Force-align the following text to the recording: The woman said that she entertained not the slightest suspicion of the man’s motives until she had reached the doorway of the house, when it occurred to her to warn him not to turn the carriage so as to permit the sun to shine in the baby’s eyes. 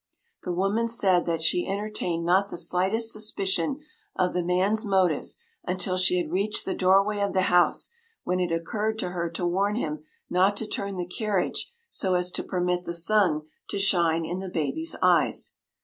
The 0.43 0.51
woman 0.51 0.87
said 0.87 1.27
that 1.27 1.43
she 1.43 1.67
entertained 1.67 2.25
not 2.25 2.49
the 2.49 2.57
slightest 2.57 3.11
suspicion 3.11 3.81
of 4.15 4.33
the 4.33 4.41
man’s 4.41 4.83
motives 4.83 5.37
until 5.63 5.95
she 5.95 6.17
had 6.19 6.31
reached 6.31 6.65
the 6.65 6.73
doorway 6.73 7.19
of 7.19 7.33
the 7.33 7.43
house, 7.53 7.91
when 8.23 8.39
it 8.39 8.51
occurred 8.51 8.97
to 8.97 9.09
her 9.09 9.29
to 9.29 9.45
warn 9.45 9.75
him 9.75 10.03
not 10.27 10.57
to 10.57 10.65
turn 10.65 10.95
the 10.95 11.05
carriage 11.05 11.71
so 11.91 12.15
as 12.15 12.31
to 12.31 12.43
permit 12.43 12.85
the 12.85 12.95
sun 12.95 13.43
to 13.69 13.77
shine 13.77 14.25
in 14.25 14.39
the 14.39 14.49
baby’s 14.49 14.95
eyes. 15.03 15.53